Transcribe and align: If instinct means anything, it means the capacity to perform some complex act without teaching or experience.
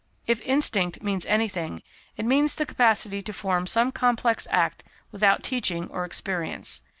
If 0.25 0.41
instinct 0.41 1.03
means 1.03 1.27
anything, 1.27 1.83
it 2.17 2.25
means 2.25 2.55
the 2.55 2.65
capacity 2.65 3.21
to 3.21 3.31
perform 3.31 3.67
some 3.67 3.91
complex 3.91 4.47
act 4.49 4.83
without 5.11 5.43
teaching 5.43 5.89
or 5.91 6.05
experience. 6.05 6.81